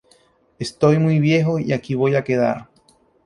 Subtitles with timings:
[0.57, 2.69] Estoy muy viejo y aquí voy a quedar.